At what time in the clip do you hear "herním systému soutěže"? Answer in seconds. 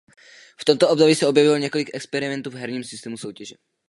2.55-3.55